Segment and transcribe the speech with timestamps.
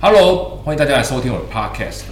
[0.00, 2.02] Hello，欢迎大家来收听我的 Podcast。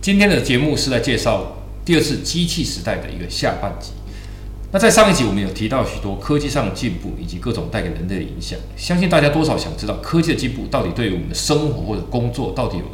[0.00, 3.92] 今天的节目是在介绍第二次机器时代的一个下半集。
[4.72, 12.84] 那在上一集我们有提到许多科技上的进步以及各种带给人类的影响，相信大家多少想知道科技的进步到底对于我们的生活或者工作到底有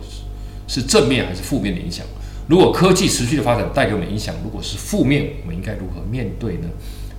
[0.69, 2.05] 是正面还是负面的影响？
[2.47, 6.69] 如果科技持续的发展带给我们影响，如果是负面，我们应该如何面对呢？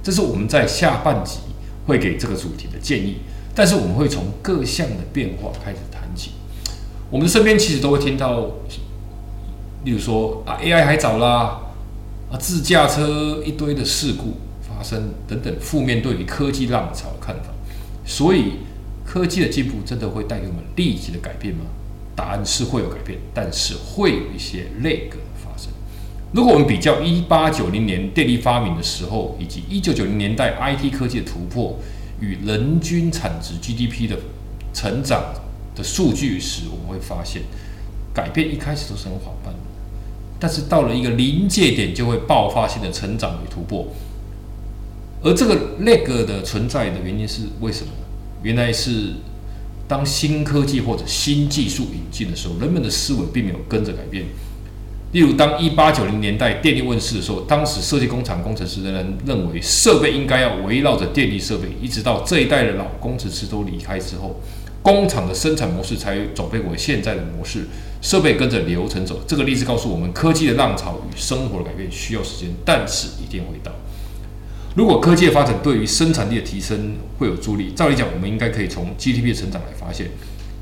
[0.04, 1.40] 这是我们在下半集
[1.88, 3.16] 会给这个主题的建议。
[3.58, 5.78] 但是我们会从各项的变化开始
[7.10, 8.48] 我们身边其实都会听到，
[9.84, 11.62] 例如说啊，AI 还早啦，
[12.32, 17.54] 啊，自驾车一堆的事故发生等等负面对于科技浪潮的看法。
[18.06, 18.54] 所以，
[19.06, 21.66] 科技的进步真的会带给我们立即的改变吗？
[22.16, 25.72] 答案是会有改变，但是会有一些内个发生。
[26.34, 31.78] 如果我们比较一八九零年电力发明的时候，以及一九九零年代 IT 科技的突破。
[32.22, 34.18] 与人均产值 GDP 的
[34.74, 35.22] 成长
[35.76, 37.42] 的数据时，我们会发现，
[38.14, 39.60] 改变一开始都是很缓慢的，
[40.40, 43.88] 但是到了一个临界点，就会爆发性的成长与突破。
[45.22, 47.92] 而这个那个的存在的原因是为什么？
[48.44, 49.14] 原来是
[49.88, 54.24] 当新科技或者新技术引进的时候，人们的思维并没有跟着改变。
[55.12, 64.42] 例如，当一八九零年代电力问世的时候，当时设计工厂工程师仍然认为设备应该要围绕着电力设备，一直到这一代的老工程师都离开之后，
[64.86, 67.66] 工厂的生产模式才转变为现在的模式，
[68.04, 69.20] 设备跟着流程走。
[69.26, 73.72] 这个例子告诉我们，科技的浪潮与生活的改变需要时间，但是一定会到。
[74.76, 80.12] 如果科技的发展对于生产力的提升会有助力，照理讲，我们应该可以从 GDP 的成长来发现，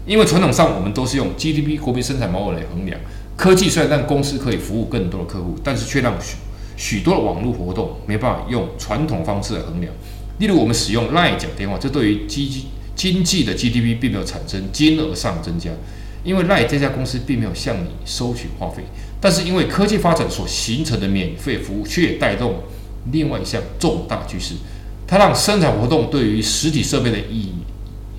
[0.05, 2.97] 因为传统上我们都是用 GDP 国民生产毛额来衡量。
[3.35, 6.37] 科技虽然让公司可以服务更多的客户，但是却让许
[6.77, 9.91] 许多的网络活动没办法用传统方式来衡量。
[10.39, 12.65] 例如，我们使用 LINE 讲电话，这对于 G G
[13.03, 15.69] 经济的 GDP 并没有产生金额上增加，
[16.23, 18.81] 因为赖这家公司并没有向你收取话费。
[19.19, 22.63] 但是，因为科技发展所形成的免费服务，却带动
[23.11, 24.53] 另外一项重大趋势，
[25.05, 27.49] 它让生产活动对于实体设备的依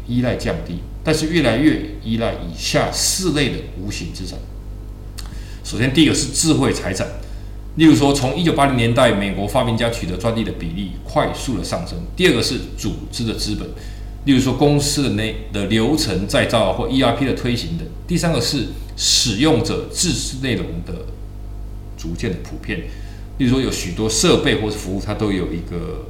[0.07, 4.39] 依赖降低，但是越来越依赖以下四类的无形资产。
[5.65, 7.09] 首先，第一个是智慧财产，
[7.77, 11.97] 例如说，从一九八零年代美国发明家取得专利的比例快速的上升。
[12.15, 13.67] 第二个是组织的资本，
[14.25, 17.87] 例如说公司的内的流程再造或 ERP 的推行等。
[18.07, 21.07] 第三个是使用者自制内容的
[21.97, 22.81] 逐渐的普遍，
[23.39, 26.07] 例如说有许多设备或是服务，它都有一个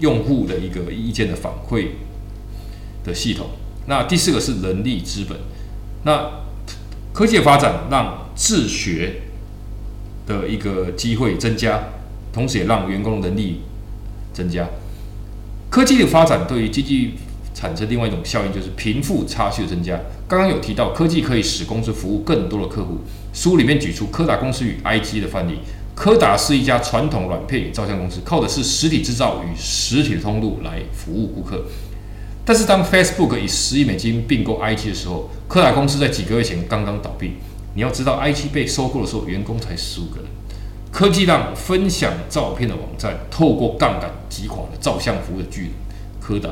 [0.00, 1.88] 用户的一个意见的反馈
[3.04, 3.46] 的系统。
[3.86, 5.38] 那第四个是人力资本，
[6.04, 6.42] 那。
[7.14, 9.20] 科技的发展让自学
[10.26, 11.78] 的一个机会增加，
[12.32, 13.60] 同时也让员工能力
[14.32, 14.66] 增加。
[15.72, 17.14] 科技的发展对于经济
[17.54, 19.98] 产生另外一种效应，就是贫富差距的增加。
[20.28, 22.98] 刚刚有提到，科技可以使公司服务更多的客户。
[23.32, 25.60] 书里面举出柯达公司与 IG 的范例。
[25.94, 31.64] 柯达是一家传统软片照相公司，靠的是实体制造与实体的通路来服务顾客。
[32.44, 37.36] 但是当 Facebook 以十亿美金并购 IG 的时候，柯达公司在几个月前刚刚倒闭。
[37.74, 40.26] 你要知道，IG 被收购的时候，员工才十五个人。
[41.02, 45.70] 科技让分享照片的网站透过杠杆击垮了照相服务的巨人
[46.20, 46.48] 柯达。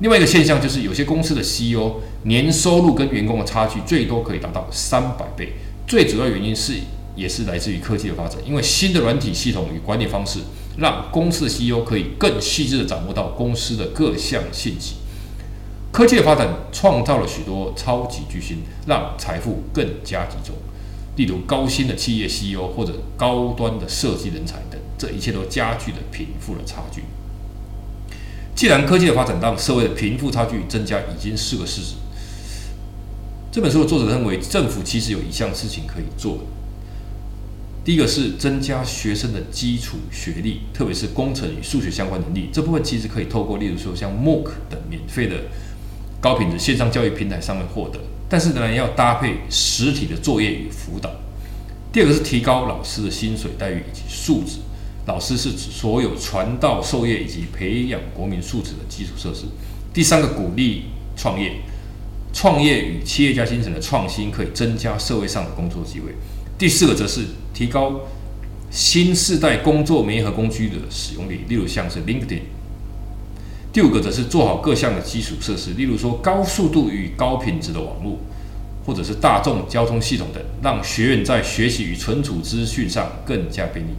[0.00, 5.52] 另外一个现象就是，有些公司的 CEO 年收入跟员工的差距最多可以达到三百倍。
[5.86, 6.72] 最主要原因是，
[7.14, 10.38] 也是来自于科技的发展，因为新的软体系统与管理方式，
[10.78, 14.94] 让公司的 CEO 可以更细致的掌握到公司的各项信息。
[15.92, 20.56] 科技的发展创造了许多超级巨星，让财富更加集中。
[21.16, 27.02] 例如高薪的企业 CEO 或者高端的设计人才等，这一切都加剧了贫富的差距。
[28.54, 31.94] 既然科技的发展让社会的贫富差距增加已经是个事实，
[33.50, 36.38] 这本书的作者认为政府其实有一项事情可以做。
[37.84, 42.48] 第一个是增加学生的基础学历，特别是工程与数学相关能力。
[42.52, 45.36] 这部分其实可以透过例如说像 MOOC 等免费的。
[46.20, 51.10] 高品质线上教育平台上面获得，但是仍然要搭配实体的作业与辅导。
[51.92, 54.58] 第二个是提高老师的薪水待遇以及素质。
[55.06, 59.42] 老师是指所有传道授业以及培养国民素质的基础设施。
[59.92, 60.84] 第三个鼓励
[61.14, 61.56] 创业，
[62.32, 66.14] 创业与企业家精神的创新可以增加社会上的工作机会。
[66.56, 67.20] 第四个则是
[67.52, 68.00] 提高
[68.70, 72.40] 新世代工作媒合工具的使用率，例如像是 LinkedIn。
[73.74, 78.16] 第五个则是做好各项的基础设施，例如说高速度与高品质的网络，
[78.86, 83.90] 或者是大众交通系统等，让学员在学习与存储资讯上更加便利。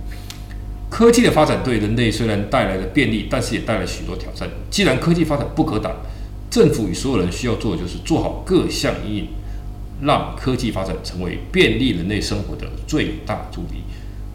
[0.89, 4.49] 科技的发展对人类虽然带来了便利，但是也带来许多挑战。
[4.71, 5.91] 既然科技发展不可挡，
[6.49, 9.27] 政府与所有人需要做的就是做好各项应应，
[10.01, 13.83] 让科技发展成为便利人类生活的最大助力。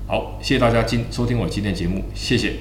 [0.07, 2.57] 好，谢谢大家今收听我今天的节目，谢谢。